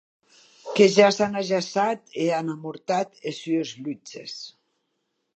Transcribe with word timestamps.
Que 0.75 0.85
ja 0.93 1.09
s’an 1.17 1.33
ajaçat 1.41 2.01
e 2.23 2.25
an 2.39 2.47
amortat 2.53 3.09
es 3.33 3.41
sues 3.43 3.75
lutzes. 3.83 4.35